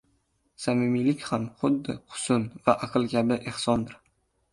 Samimiylik 0.61 1.25
ham 1.31 1.45
xuddi 1.59 1.95
husn 2.15 2.47
va 2.69 2.75
aql 2.87 3.05
kabi 3.13 3.39
ehsondir. 3.53 4.01